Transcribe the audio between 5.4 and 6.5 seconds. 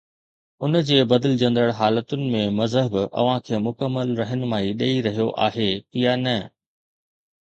آهي يا نه؟